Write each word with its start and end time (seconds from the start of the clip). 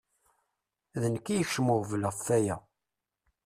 D 1.01 1.03
nekk 1.13 1.27
i 1.29 1.35
yekcem 1.35 1.67
uɣbel 1.73 2.03
f 2.25 2.27
aya. 2.37 2.57